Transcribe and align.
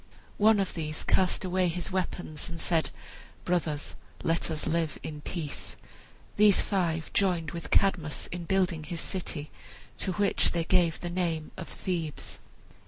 One 0.39 0.59
of 0.59 0.73
these 0.73 1.03
cast 1.03 1.45
away 1.45 1.67
his 1.67 1.91
weapons 1.91 2.49
and 2.49 2.59
said, 2.59 2.89
"Brothers, 3.45 3.93
let 4.23 4.49
us 4.49 4.65
live 4.65 4.97
in 5.03 5.21
peace!" 5.21 5.75
These 6.37 6.59
five 6.59 7.13
joined 7.13 7.51
with 7.51 7.69
Cadmus 7.69 8.25
in 8.31 8.45
building 8.45 8.85
his 8.85 8.99
city, 9.01 9.51
to 9.99 10.13
which 10.13 10.53
they 10.53 10.63
gave 10.63 10.99
the 11.01 11.11
name 11.11 11.51
of 11.55 11.67
Thebes. 11.67 12.39